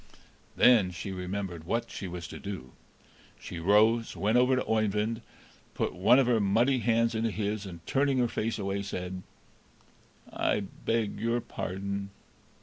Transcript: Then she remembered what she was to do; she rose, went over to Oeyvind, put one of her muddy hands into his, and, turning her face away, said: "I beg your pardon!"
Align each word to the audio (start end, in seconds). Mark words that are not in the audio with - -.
Then 0.55 0.89
she 0.89 1.11
remembered 1.11 1.63
what 1.65 1.91
she 1.91 2.07
was 2.07 2.27
to 2.29 2.39
do; 2.39 2.71
she 3.39 3.59
rose, 3.59 4.17
went 4.17 4.35
over 4.35 4.55
to 4.55 4.65
Oeyvind, 4.65 5.21
put 5.75 5.93
one 5.93 6.17
of 6.17 6.25
her 6.25 6.39
muddy 6.39 6.79
hands 6.79 7.13
into 7.13 7.29
his, 7.29 7.67
and, 7.67 7.85
turning 7.85 8.17
her 8.17 8.27
face 8.27 8.57
away, 8.57 8.81
said: 8.81 9.21
"I 10.33 10.61
beg 10.61 11.19
your 11.19 11.39
pardon!" 11.39 12.09